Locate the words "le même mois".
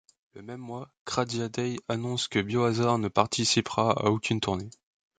0.33-0.89